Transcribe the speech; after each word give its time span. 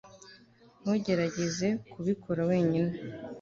ntugerageze 0.81 1.67
kubikora 1.91 2.41
wenyine 2.49 2.95